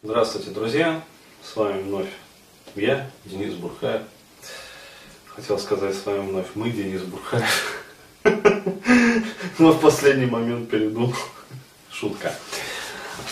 Здравствуйте, 0.00 0.50
друзья! 0.50 1.02
С 1.42 1.56
вами 1.56 1.82
вновь 1.82 2.06
я, 2.76 3.10
Денис 3.24 3.54
Бурхаев. 3.54 4.02
Хотел 5.26 5.58
сказать 5.58 5.92
с 5.96 6.06
вами 6.06 6.20
вновь 6.20 6.46
мы, 6.54 6.70
Денис 6.70 7.02
Бурхаев. 7.02 7.84
Но 9.58 9.72
в 9.72 9.80
последний 9.80 10.26
момент 10.26 10.70
передумал. 10.70 11.12
Шутка. 11.90 12.32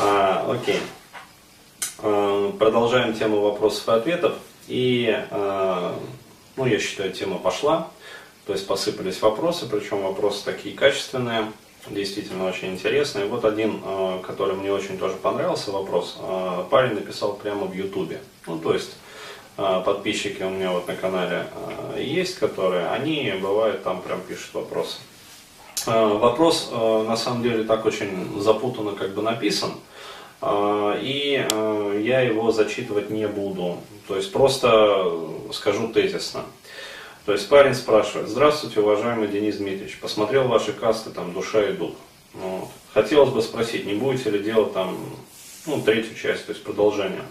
А, 0.01 0.45
окей. 0.51 0.81
А, 1.99 2.51
продолжаем 2.59 3.15
тему 3.15 3.43
вопросов 3.43 3.87
и 3.87 3.93
ответов. 3.93 4.35
И, 4.67 5.27
а, 5.31 5.97
ну, 6.57 6.67
я 6.67 6.81
считаю, 6.81 7.13
тема 7.13 7.39
пошла. 7.39 7.91
То 8.45 8.53
есть 8.53 8.67
посыпались 8.67 9.23
вопросы, 9.23 9.69
причем 9.71 10.03
вопросы 10.03 10.45
такие 10.45 10.75
качественные 10.75 11.53
действительно 11.91 12.47
очень 12.47 12.73
интересно. 12.73 13.21
И 13.21 13.29
вот 13.29 13.45
один, 13.45 13.81
э, 13.85 14.19
который 14.27 14.57
мне 14.57 14.73
очень 14.73 14.99
тоже 14.99 15.15
понравился 15.17 15.71
вопрос, 15.71 16.17
э, 16.21 16.65
парень 16.71 16.95
написал 16.95 17.35
прямо 17.35 17.67
в 17.67 17.75
Ютубе. 17.75 18.21
Ну, 18.47 18.59
то 18.59 18.75
есть 18.75 18.97
э, 19.57 19.83
подписчики 19.85 20.43
у 20.43 20.51
меня 20.51 20.71
вот 20.73 20.89
на 20.89 20.95
канале 20.95 21.47
есть, 21.99 22.39
которые, 22.39 22.89
они 22.89 23.33
бывают 23.41 23.83
там 23.83 24.03
прям 24.03 24.21
пишут 24.21 24.55
вопросы. 24.55 24.99
Вопрос 25.87 26.71
на 26.73 27.17
самом 27.17 27.45
деле 27.45 27.63
так 27.63 27.85
очень 27.87 28.41
запутанно 28.41 28.93
как 28.97 29.15
бы 29.15 29.23
написан, 29.23 29.71
и 30.43 31.47
я 32.03 32.21
его 32.23 32.51
зачитывать 32.51 33.11
не 33.11 33.29
буду. 33.29 33.77
То 34.09 34.17
есть 34.17 34.33
просто 34.33 35.13
скажу 35.53 35.87
тезисно. 35.89 36.43
То 37.27 37.33
есть 37.33 37.49
парень 37.49 37.75
спрашивает, 37.75 38.29
здравствуйте, 38.29 38.79
уважаемый 38.79 39.27
Денис 39.27 39.57
Дмитриевич, 39.57 39.99
посмотрел 39.99 40.47
ваши 40.47 40.73
касты, 40.73 41.11
там, 41.11 41.33
душа 41.33 41.61
и 41.69 41.73
дух. 41.73 41.91
Вот. 42.35 42.69
Хотелось 42.95 43.31
бы 43.31 43.43
спросить, 43.43 43.85
не 43.85 43.95
будете 43.95 44.31
ли 44.31 44.39
делать 44.39 44.73
там, 44.73 44.97
ну, 45.67 45.83
третью 45.83 46.15
часть, 46.15 46.47
то 46.47 46.53
есть 46.53 46.63
продолжение. 46.63 47.23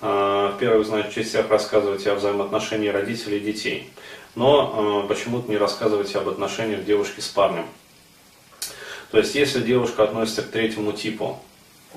А, 0.00 0.50
в 0.50 0.58
первых, 0.58 0.84
значит, 0.84 1.14
частях 1.14 1.48
рассказываете 1.48 2.10
о 2.10 2.16
взаимоотношении 2.16 2.88
родителей 2.88 3.36
и 3.36 3.52
детей. 3.52 3.90
Но 4.34 5.04
а, 5.04 5.06
почему-то 5.06 5.48
не 5.48 5.58
рассказываете 5.58 6.18
об 6.18 6.28
отношениях 6.28 6.84
девушки 6.84 7.20
с 7.20 7.28
парнем. 7.28 7.66
То 9.12 9.18
есть, 9.18 9.36
если 9.36 9.60
девушка 9.60 10.02
относится 10.02 10.42
к 10.42 10.50
третьему 10.50 10.90
типу, 10.90 11.40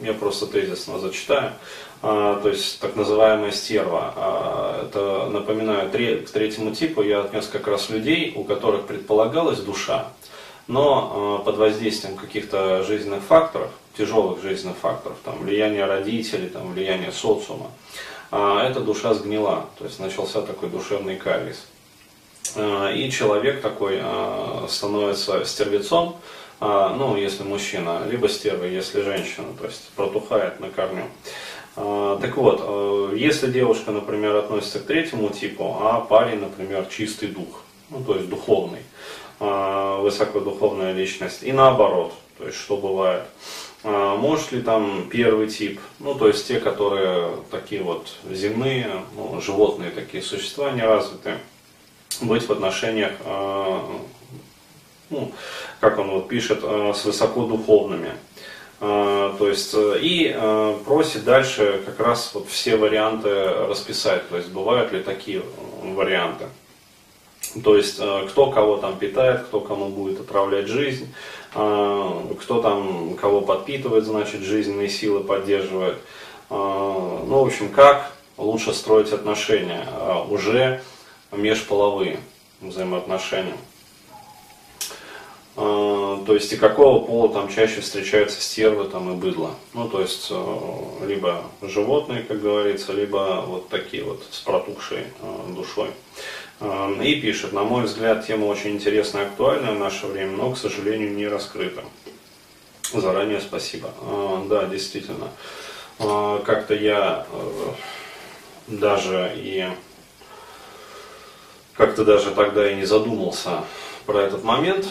я 0.01 0.13
просто 0.13 0.47
тезисно 0.47 0.99
зачитаю, 0.99 1.53
а, 2.01 2.39
то 2.41 2.49
есть 2.49 2.79
так 2.79 2.95
называемая 2.95 3.51
стерва. 3.51 4.13
А, 4.15 4.85
это, 4.85 5.29
напоминаю, 5.29 5.89
к 5.89 6.29
третьему 6.29 6.75
типу. 6.75 7.01
Я 7.01 7.21
отнес 7.21 7.47
как 7.47 7.67
раз 7.67 7.89
людей, 7.89 8.33
у 8.35 8.43
которых 8.43 8.87
предполагалась 8.87 9.59
душа, 9.59 10.07
но 10.67 11.39
а, 11.39 11.43
под 11.43 11.57
воздействием 11.57 12.17
каких-то 12.17 12.83
жизненных 12.83 13.23
факторов, 13.23 13.69
тяжелых 13.97 14.41
жизненных 14.41 14.77
факторов, 14.77 15.17
там, 15.23 15.37
влияние 15.39 15.85
родителей, 15.85 16.49
там, 16.49 16.73
влияние 16.73 17.11
социума, 17.11 17.69
эта 18.31 18.79
душа 18.79 19.13
сгнила, 19.13 19.67
то 19.77 19.85
есть 19.85 19.99
начался 19.99 20.41
такой 20.41 20.67
душевный 20.67 21.17
кариес. 21.17 21.67
И 22.57 23.11
человек 23.11 23.61
такой 23.61 24.01
становится 24.67 25.45
стервецом, 25.45 26.17
ну, 26.97 27.17
если 27.17 27.43
мужчина, 27.43 28.03
либо 28.09 28.29
стерва, 28.29 28.63
если 28.65 29.01
женщина, 29.01 29.47
то 29.59 29.65
есть 29.65 29.89
протухает 29.95 30.59
на 30.59 30.69
корню. 30.69 31.05
А, 31.75 32.19
так 32.19 32.37
вот, 32.37 32.61
э, 32.63 33.15
если 33.17 33.47
девушка, 33.47 33.91
например, 33.91 34.35
относится 34.35 34.79
к 34.79 34.85
третьему 34.85 35.29
типу, 35.29 35.77
а 35.81 36.01
парень, 36.01 36.39
например, 36.39 36.85
чистый 36.85 37.29
дух, 37.29 37.63
ну, 37.89 38.03
то 38.03 38.15
есть 38.15 38.29
духовный, 38.29 38.81
а, 39.39 39.99
высокодуховная 40.01 40.93
личность, 40.93 41.41
и 41.41 41.51
наоборот, 41.51 42.13
то 42.37 42.45
есть 42.45 42.57
что 42.57 42.77
бывает. 42.77 43.23
А, 43.83 44.15
может 44.15 44.51
ли 44.51 44.61
там 44.61 45.09
первый 45.09 45.47
тип, 45.47 45.79
ну 45.99 46.13
то 46.13 46.27
есть 46.27 46.47
те, 46.47 46.59
которые 46.59 47.37
такие 47.49 47.81
вот 47.81 48.17
земные, 48.29 49.03
ну, 49.15 49.41
животные 49.41 49.89
такие 49.89 50.21
существа 50.21 50.71
неразвитые, 50.71 51.39
быть 52.21 52.47
в 52.47 52.51
отношениях, 52.51 53.13
ну, 55.09 55.31
как 55.83 55.99
он 55.99 56.11
вот 56.11 56.29
пишет, 56.29 56.63
с 56.63 57.03
высокодуховными. 57.03 58.13
А, 58.79 59.35
то 59.37 59.49
есть, 59.49 59.73
э, 59.73 59.99
и 59.99 60.33
э, 60.33 60.77
просит 60.85 61.25
дальше 61.25 61.81
как 61.85 61.99
раз 61.99 62.31
вот 62.33 62.47
все 62.47 62.77
варианты 62.77 63.29
расписать, 63.69 64.29
то 64.29 64.37
есть 64.37 64.47
бывают 64.47 64.93
ли 64.93 65.03
такие 65.03 65.41
варианты. 65.83 66.45
То 67.65 67.75
есть, 67.75 67.97
э, 67.99 68.27
кто 68.29 68.49
кого 68.49 68.77
там 68.77 68.97
питает, 68.97 69.43
кто 69.43 69.59
кому 69.59 69.89
будет 69.89 70.21
отравлять 70.21 70.67
жизнь, 70.67 71.13
кто 71.51 72.61
там 72.63 73.13
кого 73.15 73.41
подпитывает, 73.41 74.05
значит, 74.05 74.41
жизненные 74.41 74.89
силы 74.89 75.19
поддерживает. 75.19 75.97
Ну, 76.49 77.27
в 77.27 77.45
общем, 77.45 77.69
как 77.69 78.11
лучше 78.37 78.73
строить 78.73 79.11
отношения 79.13 79.85
уже 80.31 80.81
межполовые 81.31 82.19
взаимоотношения. 82.59 83.55
А, 85.55 86.23
то 86.25 86.33
есть 86.33 86.51
и 86.51 86.57
какого 86.57 87.05
пола 87.05 87.31
там 87.31 87.53
чаще 87.53 87.81
встречаются 87.81 88.41
стервы 88.41 88.85
там 88.85 89.11
и 89.11 89.15
быдло. 89.15 89.51
Ну, 89.73 89.87
то 89.87 90.01
есть 90.01 90.27
э, 90.31 91.05
либо 91.05 91.43
животные, 91.61 92.23
как 92.23 92.41
говорится, 92.41 92.91
либо 92.93 93.43
вот 93.45 93.69
такие 93.69 94.03
вот 94.03 94.23
с 94.31 94.39
протухшей 94.39 95.03
э, 95.21 95.53
душой. 95.55 95.89
А, 96.59 96.91
и 97.01 97.21
пишет, 97.21 97.53
на 97.53 97.63
мой 97.63 97.83
взгляд, 97.83 98.25
тема 98.25 98.45
очень 98.45 98.71
интересная 98.71 99.23
и 99.23 99.27
актуальная 99.27 99.73
в 99.73 99.79
наше 99.79 100.07
время, 100.07 100.37
но, 100.37 100.51
к 100.51 100.57
сожалению, 100.57 101.13
не 101.13 101.27
раскрыта. 101.27 101.83
Заранее 102.91 103.41
спасибо. 103.41 103.89
Да, 104.49 104.65
действительно. 104.65 105.29
Как-то 105.97 106.73
я 106.75 107.25
э, 107.31 107.71
даже 108.67 109.31
и 109.35 109.67
как-то 111.75 112.05
даже 112.05 112.31
тогда 112.31 112.69
и 112.71 112.75
не 112.75 112.85
задумался 112.85 113.63
про 114.05 114.21
этот 114.21 114.43
момент. 114.43 114.87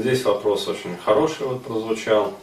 Здесь 0.00 0.24
вопрос 0.24 0.68
очень 0.68 0.96
хороший 1.04 1.46
вот 1.46 1.62
прозвучал. 1.62 2.34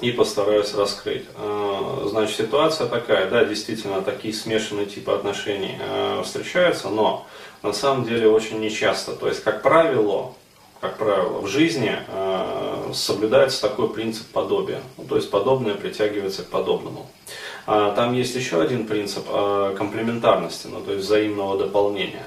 И 0.00 0.12
постараюсь 0.12 0.74
раскрыть. 0.74 1.24
А, 1.36 2.06
значит, 2.10 2.36
ситуация 2.36 2.86
такая, 2.86 3.30
да, 3.30 3.46
действительно, 3.46 4.02
такие 4.02 4.34
смешанные 4.34 4.84
типы 4.84 5.12
отношений 5.12 5.78
а, 5.80 6.22
встречаются, 6.22 6.90
но 6.90 7.26
на 7.62 7.72
самом 7.72 8.04
деле 8.04 8.28
очень 8.28 8.60
нечасто. 8.60 9.12
То 9.12 9.26
есть, 9.26 9.42
как 9.42 9.62
правило, 9.62 10.34
как 10.82 10.98
правило, 10.98 11.40
в 11.40 11.46
жизни 11.46 11.96
э, 12.06 12.90
соблюдается 12.92 13.62
такой 13.62 13.88
принцип 13.88 14.26
подобия. 14.26 14.82
Ну, 14.98 15.04
то 15.04 15.16
есть 15.16 15.30
подобное 15.30 15.74
притягивается 15.74 16.42
к 16.42 16.48
подобному. 16.48 17.06
А, 17.66 17.92
там 17.92 18.12
есть 18.12 18.34
еще 18.34 18.60
один 18.60 18.86
принцип 18.86 19.24
комплементарности, 19.26 20.66
ну, 20.66 20.80
то 20.82 20.92
есть 20.92 21.06
взаимного 21.06 21.56
дополнения 21.56 22.26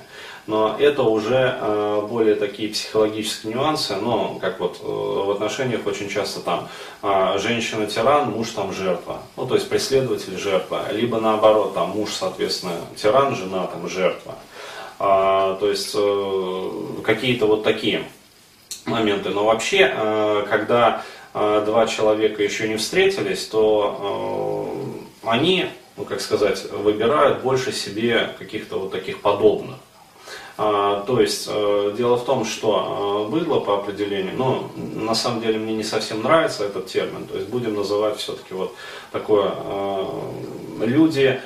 но 0.50 0.76
это 0.80 1.04
уже 1.04 1.60
э, 1.62 2.02
более 2.10 2.34
такие 2.34 2.70
психологические 2.70 3.54
нюансы, 3.54 3.96
но 3.98 4.40
как 4.42 4.60
вот 4.60 4.80
э, 4.82 4.84
в 4.84 5.30
отношениях 5.30 5.86
очень 5.86 6.10
часто 6.10 6.40
там 6.40 6.68
э, 7.04 7.38
женщина 7.38 7.86
тиран, 7.86 8.32
муж 8.32 8.50
там 8.50 8.74
жертва, 8.74 9.22
ну 9.38 9.46
то 9.46 9.54
есть 9.54 9.70
преследователь 9.70 10.40
жертва, 10.40 10.92
либо 10.92 11.20
наоборот 11.20 11.76
там 11.76 11.92
муж 11.92 12.14
соответственно 12.14 12.74
тиран, 12.96 13.36
жена 13.36 13.68
там 13.68 13.88
жертва, 13.88 14.34
а, 14.98 15.56
то 15.60 15.70
есть 15.70 15.96
какие-то 17.04 17.46
вот 17.46 17.64
такие 17.64 18.04
моменты, 18.86 19.30
но 19.30 19.46
вообще 19.46 19.88
когда 20.50 21.04
два 21.32 21.86
человека 21.86 22.42
еще 22.42 22.68
не 22.68 22.78
встретились, 22.78 23.46
то 23.46 24.74
они, 25.24 25.68
ну 25.96 26.06
как 26.06 26.22
сказать, 26.22 26.72
выбирают 26.72 27.44
больше 27.44 27.72
себе 27.72 28.32
каких-то 28.40 28.80
вот 28.80 28.92
таких 28.92 29.22
подобных. 29.22 29.78
А, 30.62 31.06
то 31.08 31.22
есть 31.22 31.48
э, 31.50 31.94
дело 31.96 32.18
в 32.18 32.26
том, 32.26 32.44
что 32.44 33.28
э, 33.30 33.32
быдло 33.32 33.62
по 33.62 33.76
определению, 33.76 34.34
ну, 34.36 34.70
на 34.76 35.16
самом 35.16 35.40
деле 35.40 35.58
мне 35.58 35.74
не 35.74 35.86
совсем 35.86 36.22
нравится 36.22 36.66
этот 36.66 36.88
термин, 36.88 37.26
то 37.28 37.38
есть 37.38 37.48
будем 37.48 37.76
называть 37.76 38.18
все-таки 38.18 38.54
вот 38.54 38.76
такое, 39.14 39.54
э, 39.56 40.06
люди 40.82 41.40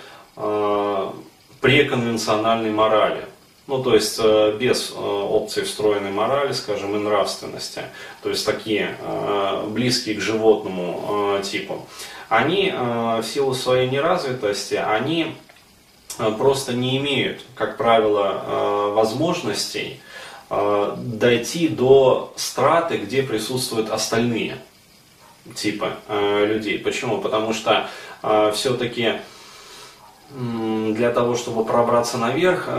преконвенциональной 1.61 2.71
морали. 2.71 3.27
Ну, 3.67 3.83
то 3.83 3.93
есть 3.93 4.19
без 4.59 4.91
опции 4.97 5.61
встроенной 5.61 6.09
морали, 6.09 6.53
скажем, 6.53 6.95
и 6.95 6.99
нравственности, 6.99 7.83
то 8.23 8.29
есть 8.29 8.43
такие 8.43 8.97
близкие 9.67 10.15
к 10.15 10.21
животному 10.21 11.39
типу, 11.43 11.85
они 12.29 12.73
в 12.75 13.23
силу 13.23 13.53
своей 13.53 13.89
неразвитости, 13.91 14.73
они 14.73 15.35
просто 16.37 16.73
не 16.73 16.97
имеют, 16.97 17.41
как 17.55 17.77
правило, 17.77 18.43
э, 18.45 18.93
возможностей 18.93 19.99
э, 20.49 20.95
дойти 20.97 21.67
до 21.67 22.33
страты, 22.35 22.97
где 22.97 23.23
присутствуют 23.23 23.89
остальные 23.89 24.57
типы 25.55 25.91
людей. 26.07 26.79
Почему? 26.79 27.19
Потому 27.19 27.53
что 27.53 27.89
все-таки 28.53 29.15
для 30.31 31.11
того, 31.11 31.35
чтобы 31.35 31.65
пробраться 31.65 32.17
наверх, 32.17 32.69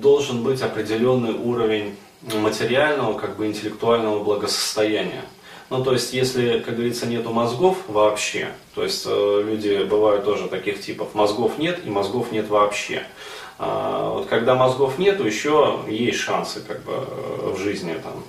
должен 0.00 0.42
быть 0.42 0.60
определенный 0.60 1.34
уровень 1.34 1.94
материального, 2.32 3.16
как 3.16 3.36
бы 3.36 3.46
интеллектуального 3.46 4.24
благосостояния. 4.24 5.24
Ну, 5.70 5.82
то 5.82 5.92
есть, 5.92 6.12
если, 6.12 6.58
как 6.60 6.74
говорится, 6.74 7.06
нету 7.06 7.30
мозгов 7.30 7.78
вообще, 7.88 8.48
то 8.74 8.84
есть 8.84 9.04
э, 9.06 9.42
люди 9.44 9.82
бывают 9.84 10.24
тоже 10.24 10.48
таких 10.48 10.80
типов, 10.80 11.14
мозгов 11.14 11.58
нет 11.58 11.80
и 11.84 11.90
мозгов 11.90 12.32
нет 12.32 12.48
вообще. 12.48 13.04
А, 13.58 14.10
вот 14.10 14.26
когда 14.26 14.54
мозгов 14.54 14.98
нету, 14.98 15.24
еще 15.24 15.80
есть 15.88 16.18
шансы 16.18 16.60
как 16.60 16.82
бы 16.82 16.92
э, 16.92 17.52
в 17.54 17.58
жизни 17.58 17.94
там 17.94 18.22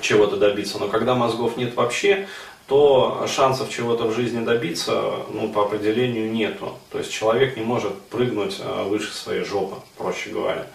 чего-то 0.00 0.36
добиться. 0.36 0.78
Но 0.78 0.88
когда 0.88 1.14
мозгов 1.14 1.56
нет 1.56 1.74
вообще, 1.76 2.26
то 2.70 3.26
шансов 3.26 3.68
чего-то 3.68 4.04
в 4.04 4.14
жизни 4.14 4.44
добиться, 4.44 5.02
ну, 5.32 5.48
по 5.48 5.62
определению 5.62 6.30
нету. 6.30 6.74
То 6.92 6.98
есть 6.98 7.10
человек 7.10 7.56
не 7.56 7.64
может 7.64 8.00
прыгнуть 8.02 8.60
э, 8.60 8.84
выше 8.84 9.12
своей 9.12 9.42
жопы, 9.42 9.74
проще 9.98 10.30
говоря. 10.30 10.68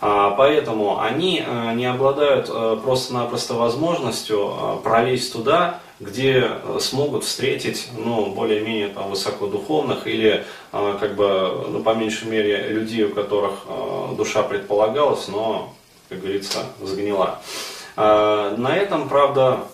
А, 0.00 0.30
поэтому 0.30 0.98
они 0.98 1.44
э, 1.46 1.74
не 1.74 1.84
обладают 1.84 2.48
э, 2.48 2.78
просто-напросто 2.82 3.52
возможностью 3.52 4.80
пролезть 4.82 5.34
туда, 5.34 5.80
где 6.00 6.48
смогут 6.80 7.24
встретить, 7.24 7.88
ну, 7.98 8.32
более-менее 8.32 8.88
там 8.88 9.10
высокодуховных 9.10 10.06
или, 10.06 10.44
как 10.72 11.14
бы, 11.14 11.66
ну, 11.68 11.82
по 11.82 11.94
меньшей 11.94 12.28
мере, 12.28 12.68
людей, 12.70 13.04
у 13.04 13.10
которых 13.10 13.66
душа 14.16 14.42
предполагалась, 14.42 15.28
но, 15.28 15.72
как 16.08 16.20
говорится, 16.20 16.64
загнила. 16.80 17.40
А, 17.96 18.56
на 18.56 18.76
этом, 18.76 19.08
правда, 19.08 19.64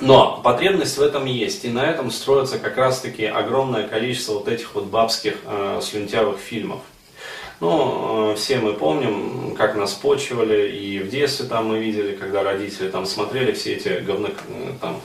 но 0.00 0.40
потребность 0.42 0.96
в 0.96 1.02
этом 1.02 1.26
есть, 1.26 1.64
и 1.64 1.68
на 1.68 1.84
этом 1.84 2.10
строится 2.10 2.58
как 2.58 2.76
раз-таки 2.76 3.26
огромное 3.26 3.86
количество 3.86 4.34
вот 4.34 4.48
этих 4.48 4.74
вот 4.74 4.84
бабских 4.84 5.36
э, 5.44 5.80
слюнтявых 5.82 6.38
фильмов. 6.38 6.80
Ну, 7.60 8.32
э, 8.32 8.36
все 8.36 8.58
мы 8.58 8.72
помним, 8.72 9.54
как 9.54 9.76
нас 9.76 9.92
почивали, 9.92 10.70
и 10.70 10.98
в 11.00 11.10
детстве 11.10 11.46
там 11.46 11.66
мы 11.66 11.78
видели, 11.78 12.16
когда 12.16 12.42
родители 12.42 12.88
там 12.88 13.04
смотрели 13.04 13.52
все 13.52 13.74
эти 13.74 14.00
говно, 14.00 14.28
э, 14.28 14.72
там, 14.80 15.00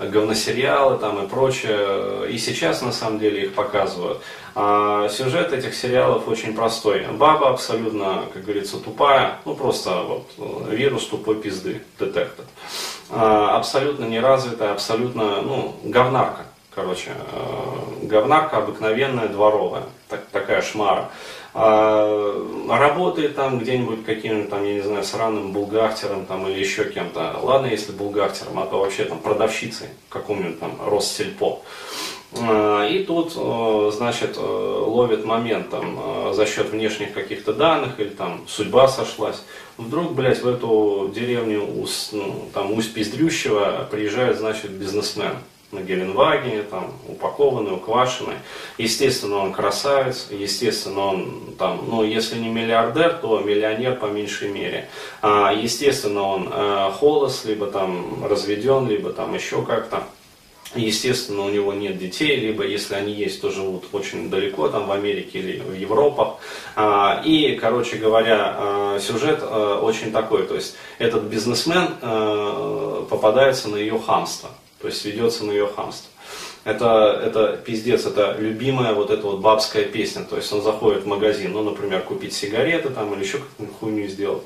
говносериалы 0.00 0.98
там 0.98 1.24
и 1.24 1.28
прочее, 1.28 2.28
и 2.28 2.36
сейчас 2.38 2.82
на 2.82 2.90
самом 2.90 3.20
деле 3.20 3.44
их 3.44 3.54
показывают. 3.54 4.20
А 4.56 5.08
сюжет 5.08 5.52
этих 5.52 5.72
сериалов 5.74 6.26
очень 6.26 6.54
простой. 6.54 7.06
Баба 7.12 7.50
абсолютно, 7.50 8.24
как 8.32 8.42
говорится, 8.42 8.78
тупая, 8.78 9.38
ну 9.44 9.54
просто 9.54 10.02
вот 10.02 10.30
э, 10.38 10.74
вирус 10.74 11.06
тупой 11.06 11.36
пизды, 11.36 11.80
детектор. 11.96 12.44
А, 13.10 13.56
абсолютно 13.56 14.04
неразвитая, 14.04 14.72
абсолютно, 14.72 15.42
ну, 15.42 15.76
говнарка, 15.84 16.42
короче, 16.74 17.10
говнарка 18.02 18.58
обыкновенная, 18.58 19.28
дворовая, 19.28 19.84
так, 20.08 20.26
такая 20.32 20.62
шмара. 20.62 21.10
А, 21.52 22.68
работает 22.68 23.34
там 23.34 23.58
где-нибудь 23.58 24.04
каким-нибудь 24.04 24.50
там, 24.50 24.64
я 24.64 24.74
не 24.74 24.82
знаю, 24.82 25.04
сраным 25.04 25.52
булгахтером 25.52 26.26
там 26.26 26.46
или 26.48 26.58
еще 26.60 26.84
кем-то. 26.84 27.38
Ладно, 27.42 27.66
если 27.66 27.92
булгахтером, 27.92 28.58
а 28.58 28.66
то 28.66 28.80
вообще 28.80 29.04
там 29.04 29.18
продавщицей 29.18 29.88
каком-нибудь 30.08 30.60
там 30.60 30.78
Россельпо. 30.86 31.62
А, 32.38 32.86
и 32.86 33.02
тут, 33.02 33.32
э, 33.36 33.90
значит, 33.92 34.36
э, 34.36 34.40
ловит 34.40 35.24
момент 35.24 35.70
там, 35.70 35.98
э, 35.98 36.32
за 36.34 36.46
счет 36.46 36.70
внешних 36.70 37.12
каких-то 37.12 37.52
данных 37.52 37.98
или 37.98 38.10
там 38.10 38.42
судьба 38.46 38.86
сошлась. 38.86 39.42
Вдруг, 39.76 40.12
блядь, 40.12 40.40
в 40.42 40.46
эту 40.46 41.10
деревню 41.12 41.66
ну, 42.12 42.48
там, 42.54 42.72
Усть-Пиздрющего 42.72 43.88
приезжает, 43.90 44.38
значит, 44.38 44.70
бизнесмен 44.70 45.32
на 45.72 45.80
Геленвагене, 45.80 46.62
там, 46.62 46.92
упакованный, 47.08 47.74
уквашенный. 47.74 48.36
Естественно, 48.78 49.36
он 49.38 49.52
красавец, 49.52 50.28
естественно, 50.30 51.00
он 51.00 51.54
там, 51.58 51.84
ну, 51.88 52.02
если 52.02 52.38
не 52.38 52.48
миллиардер, 52.48 53.14
то 53.14 53.38
миллионер 53.40 53.96
по 53.96 54.06
меньшей 54.06 54.48
мере. 54.48 54.88
А, 55.22 55.52
естественно, 55.52 56.22
он 56.22 56.48
э, 56.52 56.90
холост, 56.98 57.44
либо 57.44 57.66
там 57.66 58.24
разведен, 58.24 58.88
либо 58.88 59.12
там 59.12 59.34
еще 59.34 59.62
как-то. 59.62 60.02
Естественно, 60.76 61.42
у 61.42 61.48
него 61.48 61.72
нет 61.72 61.98
детей, 61.98 62.36
либо 62.36 62.64
если 62.64 62.94
они 62.94 63.12
есть, 63.12 63.40
то 63.40 63.50
живут 63.50 63.86
очень 63.92 64.30
далеко, 64.30 64.68
там 64.68 64.86
в 64.86 64.92
Америке 64.92 65.40
или 65.40 65.58
в 65.58 65.74
Европах. 65.74 66.36
И, 67.24 67.58
короче 67.60 67.96
говоря, 67.96 68.54
а, 68.56 69.00
сюжет 69.00 69.40
а, 69.42 69.80
очень 69.80 70.12
такой, 70.12 70.46
то 70.46 70.54
есть 70.54 70.76
этот 70.98 71.24
бизнесмен 71.24 71.96
попадается 73.08 73.68
на 73.68 73.76
ее 73.76 73.98
хамство, 73.98 74.50
то 74.80 74.88
есть 74.88 75.04
ведется 75.04 75.44
на 75.44 75.52
ее 75.52 75.66
хамство. 75.66 76.10
Это, 76.64 77.20
это 77.24 77.56
пиздец, 77.56 78.04
это 78.04 78.36
любимая 78.38 78.92
вот 78.92 79.10
эта 79.10 79.26
вот 79.26 79.40
бабская 79.40 79.84
песня. 79.84 80.24
То 80.24 80.36
есть 80.36 80.52
он 80.52 80.62
заходит 80.62 81.04
в 81.04 81.06
магазин, 81.06 81.52
ну, 81.52 81.62
например, 81.62 82.02
купить 82.02 82.34
сигареты 82.34 82.90
там 82.90 83.14
или 83.14 83.24
еще 83.24 83.38
какую-нибудь 83.38 83.78
хуйню 83.78 84.08
сделать. 84.08 84.42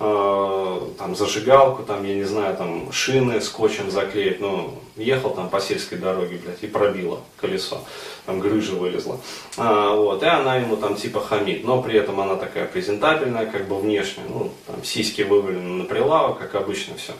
Э, 0.00 0.80
там 0.98 1.14
зажигалку, 1.14 1.84
там, 1.84 2.04
я 2.04 2.14
не 2.16 2.24
знаю, 2.24 2.56
там 2.56 2.90
шины 2.90 3.40
скотчем 3.40 3.88
заклеить, 3.88 4.40
ну, 4.40 4.74
ехал 4.96 5.30
там 5.30 5.48
по 5.48 5.60
сельской 5.60 5.96
дороге, 5.96 6.40
блядь, 6.44 6.60
и 6.62 6.66
пробило 6.66 7.20
колесо, 7.36 7.84
там 8.26 8.40
грыжа 8.40 8.72
вылезла. 8.72 9.20
А, 9.56 9.94
вот, 9.94 10.24
и 10.24 10.26
она 10.26 10.56
ему 10.56 10.76
там 10.76 10.96
типа 10.96 11.20
хамит, 11.20 11.62
но 11.62 11.80
при 11.80 11.96
этом 11.96 12.20
она 12.20 12.34
такая 12.34 12.66
презентабельная, 12.66 13.46
как 13.46 13.68
бы 13.68 13.78
внешне, 13.78 14.24
ну, 14.28 14.50
там 14.66 14.82
сиськи 14.82 15.22
вывалены 15.22 15.82
на 15.82 15.84
прилавок, 15.84 16.40
как 16.40 16.56
обычно 16.56 16.96
все. 16.96 17.12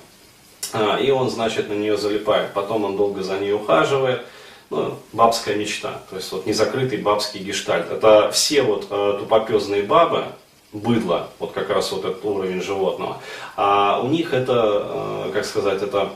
А, 0.73 0.97
и 0.97 1.11
он, 1.11 1.31
значит, 1.31 1.69
на 1.69 1.75
нее 1.75 1.97
залипает, 1.97 2.53
потом 2.53 2.85
он 2.85 2.97
долго 2.97 3.23
за 3.23 3.39
ней 3.39 3.53
ухаживает, 3.53 4.23
ну, 4.71 4.97
бабская 5.13 5.57
мечта, 5.57 6.01
то 6.09 6.17
есть 6.17 6.33
вот 6.33 6.47
незакрытый 6.47 6.99
бабский 6.99 7.41
гештальт. 7.41 7.91
Это 7.91 8.31
все 8.33 8.63
вот 8.63 8.87
э, 8.91 9.17
тупопезные 9.21 9.83
бабы, 9.83 10.25
быдло, 10.73 11.29
вот 11.39 11.53
как 11.53 11.69
раз 11.71 11.93
вот 11.93 12.05
этот 12.05 12.25
уровень 12.25 12.63
животного. 12.63 13.21
А 13.57 14.01
у 14.03 14.09
них 14.09 14.33
это, 14.33 15.27
э, 15.27 15.31
как 15.33 15.45
сказать, 15.45 15.83
это 15.83 16.11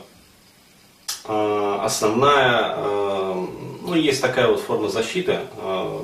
э, 1.25 1.77
основная, 1.81 2.73
э, 2.75 3.45
ну, 3.83 3.93
есть 3.93 4.21
такая 4.21 4.47
вот 4.47 4.59
форма 4.59 4.89
защиты, 4.89 5.39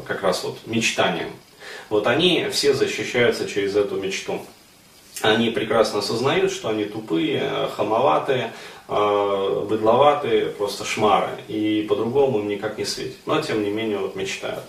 как 0.08 0.24
раз 0.24 0.44
вот 0.44 0.58
мечтанием. 0.66 1.30
Вот 1.90 2.08
они 2.08 2.48
все 2.52 2.74
защищаются 2.74 3.48
через 3.48 3.76
эту 3.76 3.98
мечту. 3.98 4.40
Они 5.21 5.50
прекрасно 5.51 6.00
осознают, 6.00 6.51
что 6.51 6.69
они 6.69 6.86
тупые, 6.86 7.69
хамоватые, 7.75 8.51
быдловатые, 8.88 10.48
просто 10.48 10.86
шмары. 10.86 11.30
И 11.48 11.86
по-другому 11.88 12.39
им 12.39 12.48
никак 12.48 12.77
не 12.77 12.86
светит. 12.86 13.18
Но 13.25 13.42
тем 13.42 13.63
не 13.63 13.69
менее 13.69 14.00
вот 14.00 14.15
мечтают. 14.15 14.63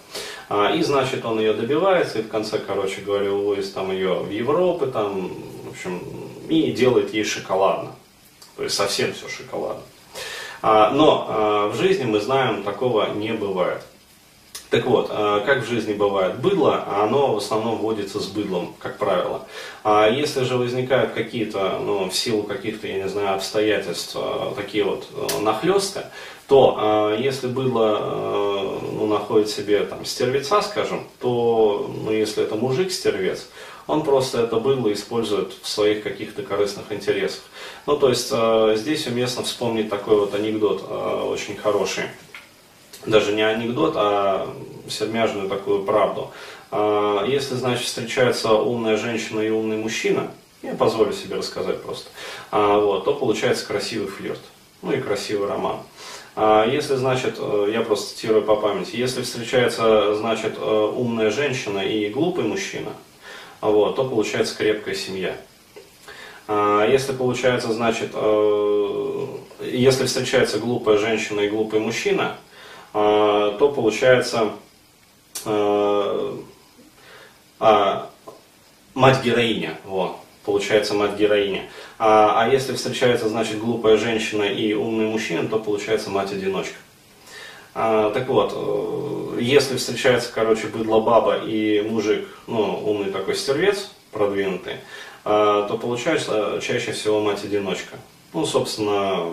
А, 0.48 0.70
и, 0.70 0.82
значит, 0.82 1.24
он 1.24 1.38
ее 1.40 1.54
добивается, 1.54 2.18
и 2.18 2.22
в 2.22 2.28
конце, 2.28 2.58
короче 2.58 3.00
говоря, 3.00 3.32
увозит 3.32 3.72
там 3.72 3.90
ее 3.90 4.14
в 4.14 4.30
Европу, 4.30 4.86
там, 4.86 5.32
в 5.64 5.70
общем, 5.70 6.02
и 6.48 6.70
делает 6.72 7.14
ей 7.14 7.24
шоколадно. 7.24 7.92
То 8.56 8.64
есть 8.64 8.76
совсем 8.76 9.14
все 9.14 9.28
шоколадно. 9.28 9.82
А, 10.62 10.90
но 10.90 11.26
а, 11.28 11.68
в 11.68 11.76
жизни 11.76 12.04
мы 12.04 12.20
знаем, 12.20 12.62
такого 12.62 13.08
не 13.14 13.32
бывает. 13.32 13.82
Так 14.74 14.86
вот, 14.86 15.08
как 15.08 15.62
в 15.62 15.68
жизни 15.68 15.92
бывает 15.92 16.40
быдло, 16.40 16.84
оно 17.00 17.34
в 17.34 17.36
основном 17.36 17.76
вводится 17.76 18.18
с 18.18 18.26
быдлом, 18.26 18.74
как 18.80 18.98
правило. 18.98 19.46
А 19.84 20.08
если 20.08 20.42
же 20.42 20.56
возникают 20.56 21.12
какие-то, 21.12 21.78
ну, 21.78 22.10
в 22.10 22.12
силу 22.12 22.42
каких-то, 22.42 22.88
я 22.88 22.94
не 22.94 23.08
знаю, 23.08 23.36
обстоятельств, 23.36 24.16
такие 24.56 24.82
вот 24.82 25.06
нахлесты, 25.40 26.06
то 26.48 27.14
если 27.16 27.46
быдло 27.46 28.80
ну, 28.82 29.06
находит 29.06 29.48
себе 29.48 29.84
там 29.84 30.04
стервеца, 30.04 30.60
скажем, 30.60 31.06
то, 31.20 31.88
ну, 32.02 32.10
если 32.10 32.42
это 32.42 32.56
мужик-стервец, 32.56 33.46
он 33.86 34.02
просто 34.02 34.40
это 34.42 34.56
быдло 34.56 34.92
использует 34.92 35.52
в 35.62 35.68
своих 35.68 36.02
каких-то 36.02 36.42
корыстных 36.42 36.90
интересах. 36.90 37.42
Ну, 37.86 37.96
то 37.96 38.08
есть 38.08 38.32
здесь 38.80 39.06
уместно 39.06 39.44
вспомнить 39.44 39.88
такой 39.88 40.18
вот 40.18 40.34
анекдот 40.34 40.82
очень 40.90 41.56
хороший. 41.56 42.06
Даже 43.06 43.32
не 43.32 43.42
анекдот, 43.42 43.94
а 43.96 44.48
сермяжную 44.88 45.48
такую 45.48 45.84
правду. 45.84 46.30
Э, 46.70 47.24
если, 47.28 47.54
значит, 47.54 47.84
встречается 47.84 48.52
умная 48.52 48.96
женщина 48.96 49.40
и 49.40 49.50
умный 49.50 49.76
мужчина, 49.76 50.30
я 50.62 50.74
позволю 50.74 51.12
себе 51.12 51.36
рассказать 51.36 51.82
просто, 51.82 52.08
э, 52.52 52.78
вот, 52.80 53.04
то 53.04 53.14
получается 53.14 53.66
красивый 53.66 54.08
флирт. 54.08 54.40
Ну 54.82 54.92
и 54.92 55.00
красивый 55.00 55.48
роман. 55.48 55.78
А 56.36 56.66
если, 56.66 56.96
значит, 56.96 57.36
э, 57.38 57.70
я 57.72 57.82
просто 57.82 58.14
цитирую 58.14 58.42
по 58.42 58.56
памяти, 58.56 58.96
если 58.96 59.22
встречается, 59.22 60.14
значит, 60.14 60.54
э, 60.58 60.92
умная 60.94 61.30
женщина 61.30 61.78
и 61.78 62.08
глупый 62.10 62.44
мужчина, 62.44 62.90
вот, 63.60 63.96
то 63.96 64.04
получается 64.04 64.56
крепкая 64.56 64.94
семья. 64.94 65.36
А 66.48 66.86
если 66.86 67.12
получается, 67.12 67.72
значит, 67.72 68.10
э, 68.12 69.26
если 69.60 70.06
встречается 70.06 70.58
глупая 70.58 70.98
женщина 70.98 71.40
и 71.40 71.48
глупый 71.48 71.80
мужчина, 71.80 72.36
то 72.94 73.72
получается 73.74 74.52
а, 75.44 76.38
мать-героиня. 78.94 79.78
Вот 79.84 80.16
получается 80.44 80.94
мать-героиня. 80.94 81.68
А, 81.98 82.42
а 82.42 82.48
если 82.48 82.74
встречается, 82.74 83.28
значит, 83.28 83.58
глупая 83.58 83.96
женщина 83.96 84.44
и 84.44 84.74
умный 84.74 85.06
мужчина, 85.06 85.48
то 85.48 85.58
получается 85.58 86.10
мать-одиночка. 86.10 86.76
А, 87.74 88.10
так 88.10 88.28
вот, 88.28 88.52
э, 88.54 89.40
если 89.40 89.76
встречается, 89.76 90.30
короче, 90.32 90.68
быдло-баба 90.68 91.44
и 91.44 91.80
мужик, 91.80 92.28
ну, 92.46 92.80
умный 92.84 93.10
такой 93.10 93.34
стервец, 93.34 93.90
продвинутый, 94.12 94.76
а, 95.24 95.66
то 95.66 95.76
получается 95.76 96.60
чаще 96.62 96.92
всего 96.92 97.20
мать-одиночка. 97.20 97.96
Ну, 98.32 98.46
собственно, 98.46 99.26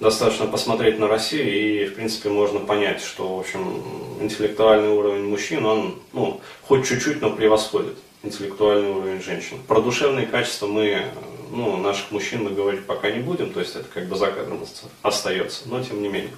достаточно 0.00 0.46
посмотреть 0.46 0.98
на 0.98 1.08
Россию, 1.08 1.52
и, 1.52 1.86
в 1.86 1.94
принципе, 1.94 2.28
можно 2.28 2.60
понять, 2.60 3.02
что, 3.02 3.36
в 3.36 3.40
общем, 3.40 3.82
интеллектуальный 4.20 4.90
уровень 4.90 5.28
мужчин, 5.28 5.64
он, 5.66 6.00
ну, 6.12 6.40
хоть 6.62 6.86
чуть-чуть, 6.86 7.20
но 7.20 7.30
превосходит 7.30 7.96
интеллектуальный 8.22 8.90
уровень 8.90 9.22
женщин. 9.22 9.58
Про 9.66 9.80
душевные 9.80 10.26
качества 10.26 10.66
мы, 10.66 11.04
ну, 11.50 11.76
наших 11.76 12.10
мужчин 12.10 12.44
мы 12.44 12.50
говорить 12.50 12.84
пока 12.84 13.10
не 13.10 13.20
будем, 13.20 13.52
то 13.52 13.60
есть 13.60 13.76
это 13.76 13.86
как 13.92 14.06
бы 14.06 14.16
за 14.16 14.26
кадром 14.26 14.60
остается, 15.02 15.68
но 15.68 15.82
тем 15.82 16.02
не 16.02 16.08
менее. 16.08 16.32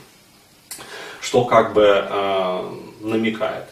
Что 1.20 1.44
как 1.44 1.74
бы 1.74 1.82
э, 1.84 2.64
намекает. 3.00 3.66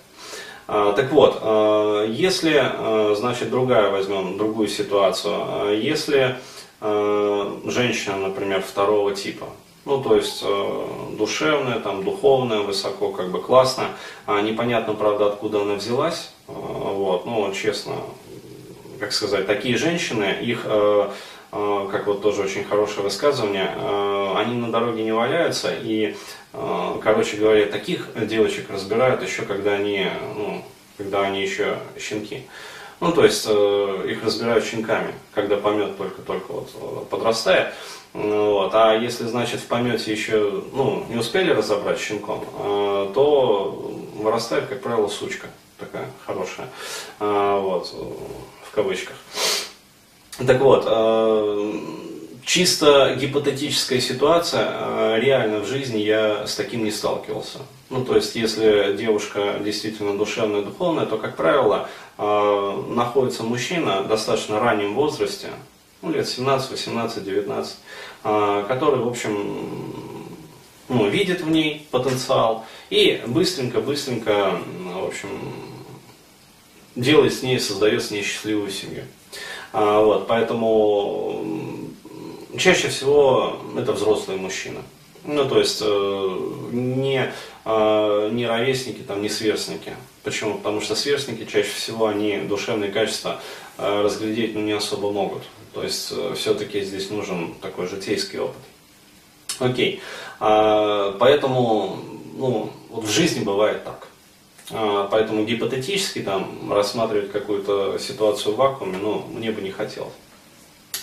А, 0.70 0.92
так 0.92 1.10
вот, 1.12 1.38
э, 1.40 2.06
если, 2.10 2.60
э, 2.60 3.14
значит, 3.16 3.50
другая 3.50 3.88
возьмем, 3.90 4.36
другую 4.36 4.68
ситуацию, 4.68 5.34
э, 5.70 5.80
если 5.82 6.36
женщина, 6.80 8.16
например, 8.18 8.62
второго 8.62 9.12
типа, 9.12 9.46
ну, 9.88 10.02
то 10.02 10.14
есть 10.14 10.44
душевная, 11.16 11.80
там, 11.80 12.04
духовная, 12.04 12.60
высоко, 12.60 13.10
как 13.10 13.30
бы 13.30 13.40
классно, 13.40 13.88
а 14.26 14.40
непонятно, 14.42 14.94
правда, 14.94 15.28
откуда 15.28 15.62
она 15.62 15.74
взялась, 15.74 16.30
вот, 16.46 17.24
ну, 17.24 17.50
честно, 17.54 17.94
как 19.00 19.12
сказать, 19.12 19.46
такие 19.46 19.78
женщины, 19.78 20.36
их 20.42 20.62
как 21.50 22.06
вот 22.06 22.20
тоже 22.20 22.42
очень 22.42 22.64
хорошее 22.64 23.02
высказывание, 23.02 23.70
они 24.36 24.58
на 24.58 24.70
дороге 24.70 25.04
не 25.04 25.12
валяются, 25.12 25.70
и 25.74 26.14
короче 26.52 27.38
говоря, 27.38 27.64
таких 27.64 28.08
девочек 28.26 28.70
разбирают 28.70 29.22
еще, 29.22 29.42
когда 29.42 29.72
они, 29.72 30.06
ну, 30.36 30.62
когда 30.98 31.22
они 31.22 31.40
еще 31.40 31.78
щенки. 31.98 32.44
Ну, 33.00 33.12
то 33.12 33.24
есть 33.24 33.46
э, 33.48 34.06
их 34.10 34.24
разбирают 34.24 34.64
щенками, 34.64 35.14
когда 35.32 35.56
помет 35.56 35.96
только-только 35.96 36.52
вот 36.52 36.70
э, 36.74 37.04
подрастает. 37.08 37.72
Вот. 38.12 38.74
А 38.74 38.94
если, 38.94 39.24
значит, 39.24 39.60
в 39.60 39.66
помете 39.66 40.10
еще 40.10 40.62
ну, 40.72 41.04
не 41.08 41.16
успели 41.16 41.50
разобрать 41.50 42.00
щенком, 42.00 42.44
э, 42.58 43.10
то 43.14 43.92
вырастает, 44.14 44.66
как 44.66 44.82
правило, 44.82 45.08
сучка 45.08 45.48
такая 45.78 46.06
хорошая. 46.26 46.68
Э, 47.20 47.60
вот, 47.60 47.94
в 48.62 48.70
кавычках. 48.74 49.16
Так 50.44 50.60
вот, 50.60 50.84
э, 50.86 51.72
чисто 52.44 53.14
гипотетическая 53.14 54.00
ситуация, 54.00 55.16
реально 55.18 55.60
в 55.60 55.66
жизни 55.66 55.98
я 55.98 56.46
с 56.46 56.54
таким 56.54 56.84
не 56.84 56.90
сталкивался. 56.90 57.58
Ну, 57.90 58.04
то 58.04 58.16
есть, 58.16 58.36
если 58.36 58.96
девушка 58.98 59.60
действительно 59.60 60.16
душевная, 60.16 60.62
духовная, 60.62 61.06
то, 61.06 61.18
как 61.18 61.36
правило, 61.36 61.88
находится 62.18 63.44
мужчина 63.44 64.02
в 64.02 64.08
достаточно 64.08 64.60
раннем 64.60 64.94
возрасте, 64.94 65.48
ну, 66.02 66.12
лет 66.12 66.28
17, 66.28 66.70
18, 66.70 67.24
19, 67.24 67.76
который, 68.22 69.00
в 69.00 69.08
общем, 69.08 69.94
ну, 70.88 71.08
видит 71.08 71.40
в 71.40 71.50
ней 71.50 71.86
потенциал 71.90 72.64
и 72.90 73.22
быстренько-быстренько, 73.26 74.60
в 74.94 75.06
общем, 75.06 75.28
делает 76.96 77.34
с 77.34 77.42
ней, 77.42 77.60
создает 77.60 78.02
с 78.02 78.10
ней 78.10 78.22
счастливую 78.22 78.70
семью. 78.70 79.04
Вот, 79.72 80.26
поэтому 80.26 81.44
чаще 82.58 82.88
всего 82.88 83.58
это 83.76 83.92
взрослые 83.92 84.38
мужчины. 84.38 84.80
Ну, 85.24 85.46
то 85.46 85.58
есть 85.58 85.82
э, 85.84 86.38
не, 86.72 87.32
э, 87.64 88.30
не 88.32 88.46
ровесники, 88.46 89.02
там, 89.06 89.20
не 89.20 89.28
сверстники. 89.28 89.94
Почему? 90.22 90.54
Потому 90.54 90.80
что 90.80 90.94
сверстники 90.94 91.44
чаще 91.44 91.70
всего 91.70 92.06
они 92.06 92.38
душевные 92.38 92.90
качества 92.90 93.40
разглядеть 93.78 94.54
ну, 94.54 94.60
не 94.60 94.72
особо 94.72 95.10
могут. 95.10 95.42
То 95.72 95.82
есть 95.82 96.12
э, 96.12 96.34
все-таки 96.36 96.80
здесь 96.82 97.10
нужен 97.10 97.54
такой 97.60 97.86
житейский 97.86 98.40
опыт. 98.40 98.62
Окей. 99.58 100.00
Э, 100.40 101.14
поэтому 101.18 101.98
ну, 102.36 102.70
вот 102.90 103.04
в 103.04 103.10
жизни 103.10 103.44
бывает 103.44 103.84
так. 103.84 104.08
Э, 104.70 105.08
поэтому 105.10 105.44
гипотетически 105.44 106.20
там 106.20 106.72
рассматривать 106.72 107.32
какую-то 107.32 107.98
ситуацию 107.98 108.54
в 108.54 108.56
вакууме, 108.56 108.98
ну, 108.98 109.24
мне 109.32 109.50
бы 109.50 109.62
не 109.62 109.70
хотелось. 109.70 110.12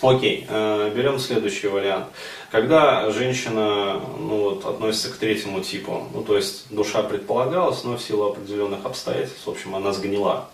Окей, 0.02 0.46
э, 0.48 0.92
берем 0.96 1.20
следующий 1.20 1.68
вариант. 1.68 2.08
Когда 2.52 3.10
женщина 3.12 4.02
ну, 4.20 4.50
вот, 4.50 4.66
относится 4.66 5.10
к 5.10 5.18
третьему 5.18 5.62
типу, 5.62 6.08
ну 6.14 6.24
то 6.24 6.36
есть 6.36 6.66
душа 6.70 7.02
предполагалась, 7.02 7.84
но 7.84 7.98
в 7.98 8.02
силу 8.02 8.26
определенных 8.26 8.86
обстоятельств, 8.86 9.46
в 9.46 9.50
общем, 9.50 9.76
она 9.76 9.94
сгнила. 9.94 10.50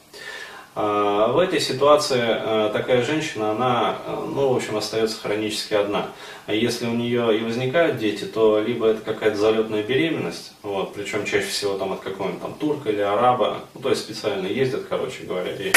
А, 0.74 1.28
в 1.28 1.38
этой 1.40 1.60
ситуации 1.60 2.24
э, 2.24 2.70
такая 2.72 3.04
женщина, 3.04 3.52
она, 3.52 3.98
э, 4.06 4.16
ну, 4.34 4.54
в 4.54 4.56
общем, 4.56 4.78
остается 4.78 5.20
хронически 5.20 5.74
одна. 5.74 6.08
А 6.46 6.54
если 6.54 6.86
у 6.86 6.94
нее 6.94 7.38
и 7.38 7.44
возникают 7.44 7.98
дети, 7.98 8.24
то 8.24 8.60
либо 8.60 8.88
это 8.88 9.02
какая-то 9.02 9.36
залетная 9.36 9.84
беременность, 9.84 10.54
вот, 10.64 10.94
причем 10.94 11.26
чаще 11.26 11.48
всего 11.48 11.78
там 11.78 11.92
от 11.92 12.00
какого-нибудь 12.00 12.42
там 12.42 12.54
турка 12.54 12.90
или 12.90 13.02
араба, 13.02 13.60
ну, 13.74 13.82
то 13.82 13.90
есть 13.90 14.04
специально 14.04 14.48
ездят, 14.48 14.86
короче 14.88 15.24
говоря, 15.24 15.52
и 15.52 15.74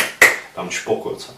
там 0.55 0.69
чпокаются. 0.69 1.33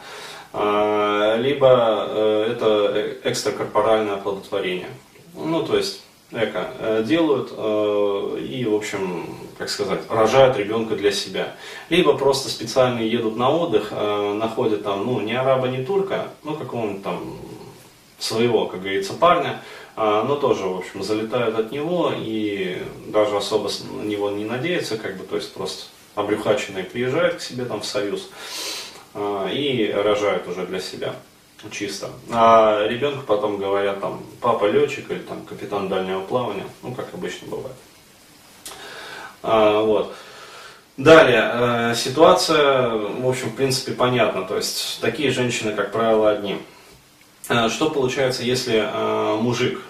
А, 0.53 1.37
либо 1.37 2.09
э, 2.11 2.53
это 2.53 3.31
экстракорпоральное 3.31 4.15
оплодотворение. 4.15 4.91
Ну, 5.35 5.63
то 5.63 5.79
есть 5.79 6.03
эко 6.33 6.71
э, 6.79 7.05
делают 7.07 7.53
э, 7.57 8.39
и, 8.41 8.65
в 8.65 8.75
общем, 8.75 9.27
как 9.59 9.69
сказать, 9.69 10.01
рожают 10.09 10.57
ребенка 10.57 10.97
для 10.97 11.13
себя. 11.13 11.55
Либо 11.89 12.17
просто 12.17 12.49
специально 12.49 13.01
едут 13.01 13.37
на 13.37 13.51
отдых, 13.51 13.91
находят 13.91 14.83
там, 14.85 15.07
ну, 15.07 15.21
не 15.21 15.33
араба, 15.33 15.69
не 15.69 15.83
турка, 15.83 16.29
ну, 16.45 16.55
какого-нибудь 16.55 17.03
там 17.03 17.39
своего, 18.19 18.67
как 18.67 18.81
говорится, 18.81 19.15
парня, 19.15 19.63
но 19.97 20.37
тоже, 20.37 20.67
в 20.67 20.77
общем, 20.77 21.03
залетают 21.03 21.59
от 21.59 21.73
него 21.73 22.13
и 22.15 22.83
даже 23.07 23.35
особо 23.35 23.71
на 23.95 24.03
него 24.03 24.31
не 24.31 24.45
надеются, 24.45 24.99
как 24.99 25.17
бы, 25.17 25.25
то 25.25 25.37
есть 25.37 25.55
просто 25.55 25.85
обрюхаченные 26.17 26.85
приезжают 26.85 27.37
к 27.37 27.41
себе 27.41 27.65
там 27.65 27.81
в 27.81 27.87
союз. 27.87 28.29
И 29.15 29.91
рожают 29.97 30.47
уже 30.49 30.67
для 30.67 30.81
себя 30.81 31.15
чисто. 31.71 32.11
А 32.31 32.87
ребенку 32.87 33.25
потом 33.27 33.59
говорят 33.59 34.01
там 34.01 34.23
папа 34.41 34.67
летчик 34.67 35.11
или 35.11 35.19
там 35.19 35.45
капитан 35.45 35.89
дальнего 35.89 36.21
плавания, 36.21 36.67
ну 36.83 36.93
как 36.93 37.13
обычно 37.15 37.49
бывает. 37.49 37.77
А, 39.43 39.81
вот. 39.81 40.15
Далее, 40.97 41.51
э, 41.53 41.95
ситуация, 41.95 42.89
в 42.89 43.29
общем, 43.29 43.51
в 43.51 43.57
принципе, 43.57 43.93
понятна. 43.93 44.43
То 44.43 44.57
есть, 44.57 44.99
такие 45.01 45.31
женщины, 45.31 45.75
как 45.75 45.93
правило, 45.93 46.31
одни. 46.31 46.59
А, 47.49 47.69
что 47.69 47.91
получается, 47.91 48.43
если 48.43 48.83
э, 48.87 49.37
мужик, 49.37 49.83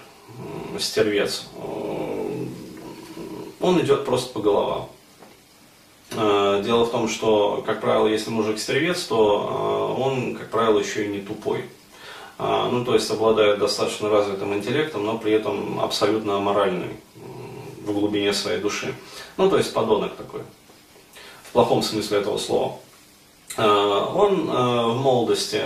стервец, 0.79 1.47
он 3.59 3.79
идет 3.81 4.05
просто 4.05 4.33
по 4.33 4.39
головам. 4.39 4.89
Э, 6.11 6.61
дело 6.63 6.85
в 6.85 6.91
том, 6.91 7.09
что, 7.09 7.63
как 7.65 7.81
правило, 7.81 8.07
если 8.07 8.29
мужик 8.29 8.59
стрелец, 8.59 9.03
то 9.03 9.95
э, 9.97 10.01
он, 10.01 10.35
как 10.35 10.49
правило, 10.49 10.79
еще 10.79 11.05
и 11.05 11.09
не 11.09 11.19
тупой. 11.19 11.65
Э, 12.39 12.69
ну, 12.71 12.85
то 12.85 12.93
есть 12.93 13.09
обладает 13.11 13.59
достаточно 13.59 14.09
развитым 14.09 14.53
интеллектом, 14.53 15.05
но 15.05 15.17
при 15.17 15.33
этом 15.33 15.79
абсолютно 15.79 16.37
аморальный 16.37 16.91
в 17.85 17.91
глубине 17.91 18.33
своей 18.33 18.59
души. 18.59 18.93
Ну, 19.37 19.49
то 19.49 19.57
есть 19.57 19.73
подонок 19.73 20.15
такой, 20.15 20.41
в 21.43 21.51
плохом 21.51 21.81
смысле 21.81 22.19
этого 22.19 22.37
слова. 22.37 22.79
Он 23.57 24.45
в 24.45 25.01
молодости, 25.01 25.59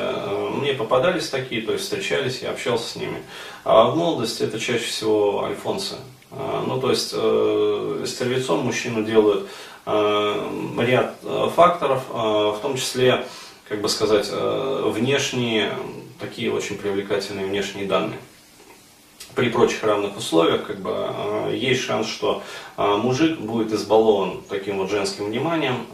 мне 0.55 0.73
попадались 0.73 1.27
такие, 1.27 1.61
то 1.61 1.73
есть 1.73 1.83
встречались, 1.85 2.41
я 2.41 2.51
общался 2.51 2.87
с 2.87 2.95
ними. 2.95 3.21
А 3.65 3.89
в 3.89 3.97
молодости 3.97 4.43
это 4.43 4.59
чаще 4.59 4.85
всего 4.85 5.43
альфонсы. 5.43 5.95
Ну, 6.31 6.79
то 6.79 6.91
есть 6.91 7.09
стервецом 7.09 8.59
мужчину 8.59 9.03
делают 9.03 9.49
ряд 9.85 11.15
э, 11.23 11.49
факторов, 11.55 12.03
э, 12.09 12.13
в 12.13 12.59
том 12.61 12.75
числе, 12.75 13.25
как 13.67 13.81
бы 13.81 13.89
сказать, 13.89 14.29
внешние, 14.29 15.71
такие 16.19 16.53
очень 16.53 16.77
привлекательные 16.77 17.45
внешние 17.45 17.85
данные. 17.85 18.19
При 19.33 19.49
прочих 19.49 19.81
равных 19.83 20.17
условиях, 20.17 20.67
как 20.67 20.81
бы, 20.81 21.53
есть 21.53 21.81
шанс, 21.83 22.07
что 22.07 22.43
мужик 22.75 23.39
будет 23.39 23.71
избалован 23.71 24.41
таким 24.49 24.77
вот 24.77 24.89
женским 24.89 25.27
вниманием. 25.27 25.85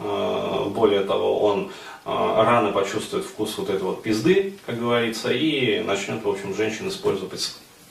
Более 0.73 1.01
того, 1.01 1.39
он 1.43 1.71
рано 2.03 2.71
почувствует 2.71 3.25
вкус 3.25 3.55
вот 3.59 3.69
этой 3.69 3.83
вот 3.83 4.01
пизды, 4.01 4.55
как 4.65 4.79
говорится, 4.79 5.31
и 5.31 5.81
начнет, 5.81 6.23
в 6.23 6.29
общем, 6.29 6.55
женщин 6.55 6.87
использовать 6.87 7.29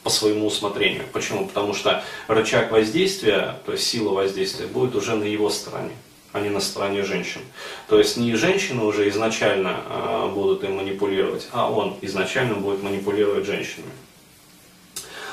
по 0.07 0.11
своему 0.11 0.47
усмотрению. 0.47 1.03
Почему? 1.13 1.49
Потому 1.49 1.75
что 1.75 2.05
рычаг 2.29 2.71
воздействия, 2.71 3.57
то 3.67 3.73
есть 3.73 3.89
сила 3.89 4.15
воздействия, 4.15 4.69
будет 4.69 4.95
уже 4.95 5.17
на 5.17 5.25
его 5.25 5.51
стороне, 5.51 5.97
а 6.33 6.39
не 6.39 6.49
на 6.49 6.61
стороне 6.61 7.03
женщин. 7.03 7.41
То 7.89 7.99
есть 7.99 8.17
не 8.17 8.37
женщины 8.37 8.85
уже 8.85 9.09
изначально 9.09 9.81
э, 9.91 10.31
будут 10.33 10.63
им 10.63 10.77
манипулировать, 10.77 11.49
а 11.51 11.69
он 11.69 11.97
изначально 12.03 12.55
будет 12.55 12.85
манипулировать 12.85 13.47
женщинами. 13.47 13.91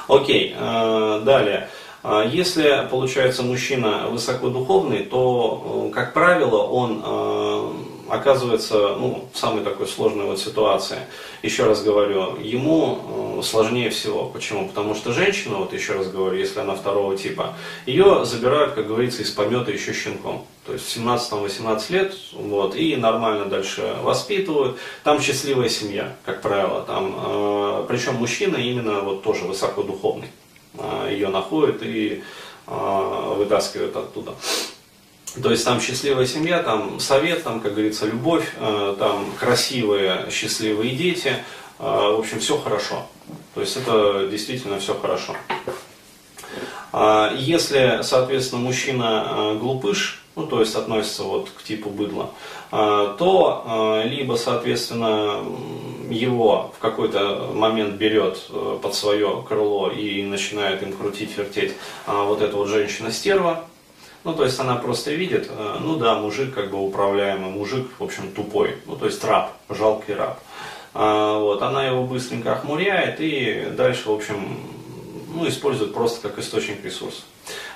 Окей, 0.07 0.55
э, 0.57 1.21
далее. 1.23 1.69
А 2.01 2.25
если, 2.25 2.87
получается, 2.89 3.43
мужчина 3.43 4.07
высокодуховный, 4.09 5.03
то, 5.03 5.89
э, 5.91 5.93
как 5.93 6.13
правило, 6.15 6.63
он 6.63 7.82
оказывается 8.09 8.95
ну, 8.97 9.29
в 9.33 9.37
самой 9.37 9.63
такой 9.63 9.87
сложной 9.87 10.25
вот 10.25 10.39
ситуации. 10.39 10.99
Еще 11.41 11.65
раз 11.65 11.83
говорю, 11.83 12.37
ему 12.37 13.39
э, 13.39 13.43
сложнее 13.43 13.89
всего. 13.89 14.25
Почему? 14.25 14.67
Потому 14.67 14.95
что 14.95 15.13
женщина, 15.13 15.57
вот 15.57 15.73
еще 15.73 15.93
раз 15.93 16.07
говорю, 16.07 16.37
если 16.37 16.59
она 16.59 16.75
второго 16.75 17.17
типа, 17.17 17.55
ее 17.85 18.25
забирают, 18.25 18.73
как 18.73 18.87
говорится, 18.87 19.21
из 19.21 19.31
помета 19.31 19.71
еще 19.71 19.93
щенком. 19.93 20.45
То 20.65 20.73
есть 20.73 20.85
в 20.85 20.97
17-18 20.97 21.91
лет, 21.91 22.15
вот, 22.33 22.75
и 22.75 22.95
нормально 22.95 23.45
дальше 23.45 23.95
воспитывают. 24.01 24.77
Там 25.03 25.21
счастливая 25.21 25.69
семья, 25.69 26.15
как 26.25 26.41
правило. 26.41 26.83
Там, 26.83 27.15
э, 27.17 27.85
причем 27.87 28.15
мужчина 28.15 28.57
именно 28.57 29.01
вот 29.01 29.23
тоже 29.23 29.45
высокодуховный. 29.45 30.29
Э, 30.77 31.09
ее 31.11 31.27
находит 31.27 31.83
и 31.83 32.23
э, 32.67 33.33
вытаскивает 33.37 33.95
оттуда. 33.95 34.35
То 35.41 35.49
есть 35.49 35.65
там 35.65 35.81
счастливая 35.81 36.27
семья, 36.27 36.61
там 36.61 36.99
совет, 36.99 37.43
там, 37.43 37.59
как 37.59 37.73
говорится, 37.73 38.05
любовь, 38.05 38.47
э, 38.59 38.95
там 38.99 39.25
красивые, 39.39 40.29
счастливые 40.29 40.95
дети. 40.95 41.37
Э, 41.79 42.13
в 42.15 42.19
общем, 42.19 42.39
все 42.39 42.57
хорошо. 42.57 43.07
То 43.55 43.61
есть 43.61 43.75
это 43.75 44.27
действительно 44.29 44.79
все 44.79 44.93
хорошо. 44.93 45.35
А 46.91 47.33
если, 47.35 48.01
соответственно, 48.03 48.61
мужчина 48.61 49.27
э, 49.27 49.57
глупыш, 49.59 50.21
ну, 50.35 50.45
то 50.45 50.59
есть 50.59 50.75
относится 50.75 51.23
вот 51.23 51.49
к 51.49 51.63
типу 51.63 51.89
быдла, 51.89 52.31
то 52.71 54.01
либо, 54.03 54.33
соответственно, 54.33 55.43
его 56.09 56.73
в 56.75 56.81
какой-то 56.81 57.51
момент 57.53 57.97
берет 57.97 58.39
под 58.81 58.95
свое 58.95 59.45
крыло 59.47 59.91
и 59.91 60.23
начинает 60.23 60.81
им 60.81 60.93
крутить, 60.93 61.37
вертеть 61.37 61.73
вот 62.07 62.41
эта 62.41 62.57
вот 62.57 62.67
женщина-стерва, 62.69 63.63
ну, 64.23 64.33
то 64.33 64.43
есть 64.45 64.59
она 64.59 64.75
просто 64.75 65.11
видит, 65.11 65.49
э, 65.49 65.77
ну 65.81 65.97
да, 65.97 66.15
мужик 66.15 66.53
как 66.53 66.71
бы 66.71 66.79
управляемый, 66.79 67.49
мужик, 67.49 67.89
в 67.99 68.03
общем, 68.03 68.31
тупой, 68.31 68.77
ну, 68.85 68.95
то 68.95 69.05
есть 69.05 69.23
раб, 69.23 69.51
жалкий 69.69 70.13
раб. 70.13 70.39
А, 70.93 71.39
вот, 71.39 71.61
она 71.61 71.85
его 71.85 72.03
быстренько 72.03 72.53
охмуряет 72.53 73.19
и 73.19 73.67
дальше, 73.75 74.09
в 74.09 74.13
общем, 74.13 74.59
ну, 75.33 75.47
использует 75.47 75.93
просто 75.93 76.29
как 76.29 76.39
источник 76.39 76.83
ресурсов. 76.85 77.23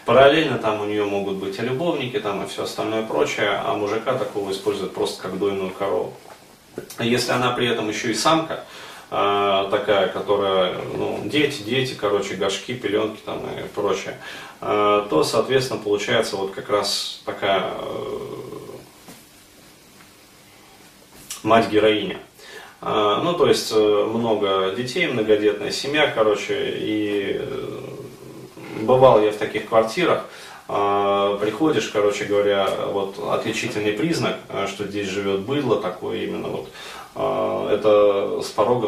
Параллельно 0.05 0.57
там 0.57 0.79
у 0.79 0.85
нее 0.85 1.03
могут 1.03 1.35
быть 1.35 1.59
и 1.59 1.61
любовники, 1.61 2.19
там 2.19 2.43
и 2.43 2.47
все 2.47 2.63
остальное 2.63 3.03
прочее, 3.03 3.61
а 3.65 3.73
мужика 3.73 4.13
такого 4.13 4.51
используют 4.51 4.93
просто 4.93 5.21
как 5.21 5.37
дойную 5.37 5.71
корову. 5.71 6.13
Если 6.99 7.31
она 7.31 7.51
при 7.51 7.67
этом 7.67 7.89
еще 7.89 8.11
и 8.11 8.13
самка, 8.13 8.63
э, 9.11 9.67
такая, 9.71 10.07
которая, 10.07 10.77
ну, 10.95 11.21
дети, 11.25 11.63
дети, 11.63 11.93
короче, 11.93 12.35
горшки, 12.35 12.73
пеленки 12.73 13.19
там 13.25 13.39
и 13.39 13.67
прочее, 13.73 14.17
Э, 14.59 15.05
то, 15.09 15.23
соответственно, 15.23 15.79
получается 15.81 16.35
вот 16.35 16.51
как 16.51 16.69
раз 16.69 17.21
такая 17.25 17.73
э, 17.73 18.17
мать-героиня. 21.43 22.17
Э, 22.81 23.19
ну, 23.23 23.33
то 23.33 23.47
есть 23.47 23.71
много 23.73 24.73
детей, 24.75 25.07
многодетная 25.07 25.71
семья, 25.71 26.07
короче, 26.07 26.73
и 26.75 27.41
бывал 28.81 29.21
я 29.21 29.31
в 29.31 29.37
таких 29.37 29.67
квартирах, 29.67 30.25
приходишь, 30.67 31.87
короче 31.87 32.25
говоря, 32.25 32.69
вот 32.87 33.17
отличительный 33.31 33.93
признак, 33.93 34.35
что 34.67 34.85
здесь 34.85 35.07
живет 35.07 35.41
быдло 35.41 35.81
такое 35.81 36.23
именно 36.23 36.49
вот, 36.49 36.69
это 37.71 38.41
с 38.41 38.49
порога 38.49 38.87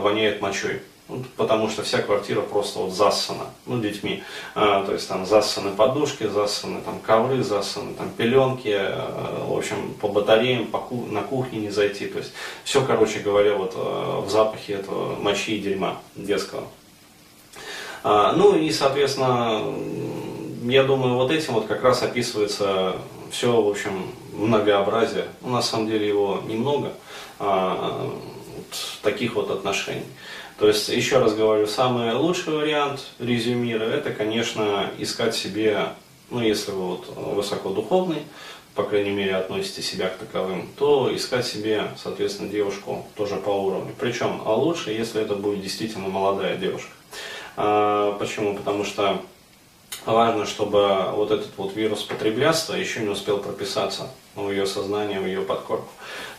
воняет 0.00 0.40
мочой. 0.40 0.80
Ну, 1.08 1.24
потому 1.36 1.68
что 1.68 1.82
вся 1.82 2.00
квартира 2.00 2.40
просто 2.40 2.78
вот 2.78 2.92
засана, 2.92 3.46
ну, 3.66 3.80
детьми. 3.80 4.22
А, 4.54 4.84
то 4.84 4.92
есть 4.92 5.08
там 5.08 5.26
засаны 5.26 5.72
подушки, 5.72 6.26
засаны 6.26 6.80
там 6.80 7.00
ковры, 7.00 7.42
засаны 7.42 7.94
там 7.94 8.08
пеленки, 8.10 8.72
а, 8.72 9.44
в 9.46 9.56
общем, 9.56 9.94
по 10.00 10.08
батареям, 10.08 10.66
по 10.66 10.78
ку- 10.78 11.06
на 11.10 11.22
кухне 11.22 11.58
не 11.58 11.70
зайти. 11.70 12.06
То 12.06 12.18
есть 12.18 12.32
все, 12.64 12.82
короче 12.84 13.18
говоря, 13.18 13.56
вот 13.56 13.74
а, 13.76 14.20
в 14.20 14.30
запахе 14.30 14.74
этого 14.74 15.16
мочи 15.16 15.56
и 15.56 15.60
дерьма 15.60 15.98
детского. 16.14 16.64
А, 18.04 18.32
ну 18.32 18.56
и, 18.56 18.70
соответственно, 18.70 19.62
я 20.64 20.84
думаю, 20.84 21.16
вот 21.16 21.30
этим 21.30 21.54
вот 21.54 21.66
как 21.66 21.82
раз 21.82 22.02
описывается 22.02 22.94
все, 23.30 23.60
в 23.60 23.68
общем, 23.68 24.06
многообразие. 24.32 25.26
Ну, 25.42 25.50
на 25.50 25.62
самом 25.62 25.88
деле 25.88 26.06
его 26.06 26.40
немного, 26.46 26.88
а, 26.88 26.92
вот 27.38 29.00
таких 29.02 29.34
вот 29.34 29.50
отношений. 29.50 30.04
То 30.58 30.68
есть, 30.68 30.88
еще 30.88 31.18
раз 31.18 31.34
говорю, 31.34 31.66
самый 31.66 32.14
лучший 32.14 32.52
вариант 32.52 33.08
резюмира, 33.18 33.84
это, 33.84 34.12
конечно, 34.12 34.90
искать 34.98 35.34
себе, 35.34 35.88
ну, 36.30 36.40
если 36.40 36.70
вы 36.70 36.96
вот 36.96 37.16
высокодуховный, 37.16 38.22
по 38.74 38.84
крайней 38.84 39.10
мере, 39.10 39.36
относите 39.36 39.82
себя 39.82 40.08
к 40.08 40.16
таковым, 40.16 40.68
то 40.78 41.14
искать 41.14 41.46
себе, 41.46 41.90
соответственно, 42.02 42.48
девушку 42.48 43.06
тоже 43.16 43.36
по 43.36 43.50
уровню. 43.50 43.94
Причем, 43.98 44.40
а 44.44 44.54
лучше, 44.54 44.92
если 44.92 45.20
это 45.20 45.34
будет 45.34 45.62
действительно 45.62 46.08
молодая 46.08 46.56
девушка. 46.56 46.90
А, 47.56 48.16
почему? 48.18 48.56
Потому 48.56 48.84
что 48.84 49.20
важно, 50.06 50.46
чтобы 50.46 51.10
вот 51.12 51.30
этот 51.30 51.50
вот 51.56 51.76
вирус 51.76 52.02
потреблятства 52.02 52.74
еще 52.74 53.00
не 53.00 53.08
успел 53.08 53.38
прописаться 53.38 54.10
в 54.34 54.50
ее 54.50 54.66
сознание, 54.66 55.20
в 55.20 55.26
ее 55.26 55.42
подкорку. 55.42 55.88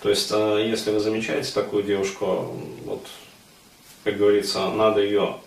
То 0.01 0.10
есть, 0.10 0.29
а, 0.32 0.58
если 0.58 0.91
вы 0.91 0.99
замечаете 0.99 1.51
такую 1.53 1.84
девушку, 1.84 2.56
вот 2.86 3.06
как 4.03 4.17
говорится, 4.17 4.69
надо 4.69 5.01
ее 5.01 5.38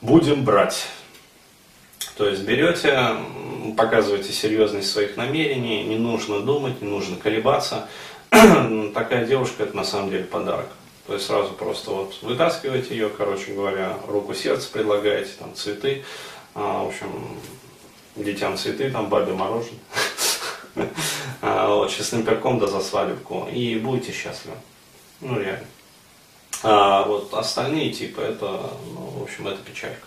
будем 0.00 0.44
брать. 0.44 0.86
То 2.16 2.28
есть 2.28 2.42
берете, 2.42 3.16
показываете 3.76 4.32
серьезность 4.32 4.90
своих 4.90 5.16
намерений, 5.16 5.84
не 5.84 5.96
нужно 5.96 6.40
думать, 6.40 6.80
не 6.80 6.88
нужно 6.88 7.16
колебаться. 7.16 7.88
Такая 8.94 9.26
девушка 9.26 9.64
это 9.64 9.76
на 9.76 9.84
самом 9.84 10.10
деле 10.10 10.24
подарок. 10.24 10.68
То 11.06 11.14
есть 11.14 11.26
сразу 11.26 11.52
просто 11.54 11.90
вот 11.90 12.14
вытаскиваете 12.22 12.94
ее, 12.94 13.08
короче 13.08 13.52
говоря, 13.52 13.96
руку 14.06 14.34
сердце 14.34 14.70
предлагаете, 14.70 15.30
там 15.38 15.54
цветы, 15.54 16.04
а, 16.54 16.84
в 16.84 16.88
общем, 16.88 17.38
детям 18.16 18.56
цветы, 18.58 18.90
там 18.90 19.08
бабе 19.08 19.32
мороженое, 19.32 19.78
вот, 21.40 21.90
честным 21.90 22.24
перком 22.24 22.58
да 22.58 22.66
за 22.66 22.80
свадебку, 22.80 23.48
и 23.52 23.76
будете 23.76 24.12
счастливы. 24.12 24.56
Ну 25.20 25.38
реально. 25.38 25.66
А 26.62 27.04
вот 27.04 27.32
остальные 27.34 27.92
типы, 27.92 28.22
это, 28.22 28.70
ну, 28.92 29.20
в 29.20 29.22
общем, 29.22 29.46
это 29.46 29.58
печалька. 29.62 30.06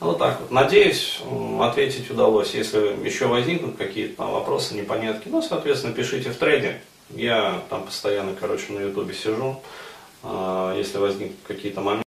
Вот 0.00 0.18
так 0.18 0.40
вот. 0.40 0.50
Надеюсь, 0.50 1.20
ответить 1.60 2.10
удалось. 2.10 2.54
Если 2.54 2.78
еще 3.04 3.26
возникнут 3.26 3.76
какие-то 3.76 4.16
там 4.16 4.32
вопросы, 4.32 4.74
непонятки, 4.74 5.28
ну, 5.28 5.40
соответственно, 5.42 5.94
пишите 5.94 6.30
в 6.30 6.36
трейде. 6.36 6.80
Я 7.10 7.62
там 7.70 7.84
постоянно, 7.84 8.34
короче, 8.34 8.72
на 8.72 8.80
ютубе 8.80 9.14
сижу. 9.14 9.60
А, 10.24 10.76
если 10.76 10.98
возникнут 10.98 11.38
какие-то 11.46 11.80
моменты, 11.80 12.01